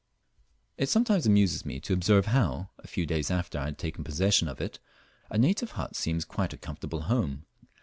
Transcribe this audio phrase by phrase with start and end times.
[0.79, 4.47] It sometimes amuses me to observe how, a few days after I have taken possession
[4.47, 4.79] of it,
[5.29, 7.45] a native hut seems quite a comfortable home.